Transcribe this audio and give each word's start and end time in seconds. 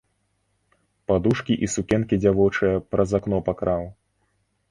Падушкі 1.09 1.57
і 1.67 1.69
сукенкі 1.75 2.19
дзявочыя 2.23 2.81
праз 2.93 3.09
акно 3.21 3.37
пакраў. 3.51 3.83